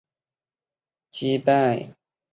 [0.03, 0.07] 遭齐国
[1.11, 1.95] 击败后消失。